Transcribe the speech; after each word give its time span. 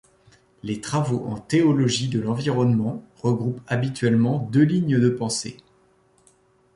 Les 0.63 0.81
travaux 0.81 1.27
en 1.27 1.37
théologie 1.37 2.07
de 2.09 2.19
l'environnement 2.19 3.03
regroupent 3.21 3.61
habituellement 3.67 4.39
deux 4.51 4.63
lignes 4.63 4.99
de 4.99 5.09
pensée. 5.09 5.57